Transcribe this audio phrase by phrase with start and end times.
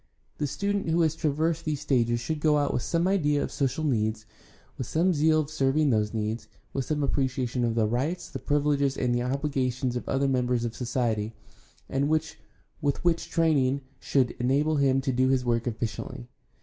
[0.39, 3.83] The student who has traversed these stages should go out with some idea of social
[3.83, 4.25] needs,
[4.75, 8.97] with some zeal for .serving those needs, with some appreciation of the rights, the privileges,
[8.97, 11.35] and the obligations of other members of society,
[11.87, 12.31] and with
[13.29, 16.27] training which should enable him to do his work efficiently.